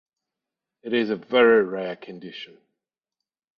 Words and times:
It 0.81 0.93
is 0.95 1.11
a 1.11 1.15
very 1.15 1.63
rare 1.63 1.95
condition. 1.95 2.57